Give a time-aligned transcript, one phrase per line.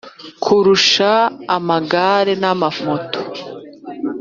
[0.41, 1.11] Nkurusha
[1.57, 3.19] amagare nama moto